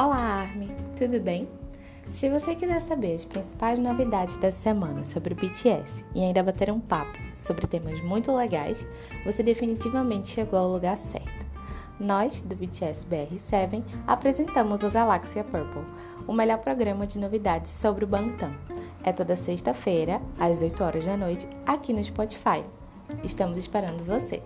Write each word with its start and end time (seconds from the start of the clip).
Olá, 0.00 0.42
Armin! 0.42 0.70
Tudo 0.96 1.18
bem? 1.18 1.48
Se 2.08 2.30
você 2.30 2.54
quiser 2.54 2.80
saber 2.80 3.16
as 3.16 3.24
principais 3.24 3.80
novidades 3.80 4.36
da 4.36 4.52
semana 4.52 5.02
sobre 5.02 5.34
o 5.34 5.36
BTS 5.36 6.04
e 6.14 6.22
ainda 6.22 6.40
bater 6.40 6.70
um 6.70 6.78
papo 6.78 7.18
sobre 7.34 7.66
temas 7.66 8.00
muito 8.02 8.30
legais, 8.30 8.86
você 9.24 9.42
definitivamente 9.42 10.28
chegou 10.28 10.56
ao 10.56 10.70
lugar 10.70 10.96
certo. 10.96 11.44
Nós, 11.98 12.42
do 12.42 12.54
BTS 12.54 13.08
BR7, 13.08 13.82
apresentamos 14.06 14.84
o 14.84 14.90
Galaxia 14.90 15.42
Purple, 15.42 15.82
o 16.28 16.32
melhor 16.32 16.58
programa 16.58 17.04
de 17.04 17.18
novidades 17.18 17.72
sobre 17.72 18.04
o 18.04 18.08
Bangtan. 18.08 18.52
É 19.02 19.10
toda 19.10 19.34
sexta-feira, 19.34 20.22
às 20.38 20.62
8 20.62 20.84
horas 20.84 21.06
da 21.06 21.16
noite, 21.16 21.48
aqui 21.66 21.92
no 21.92 22.04
Spotify. 22.04 22.62
Estamos 23.24 23.58
esperando 23.58 24.04
você! 24.04 24.44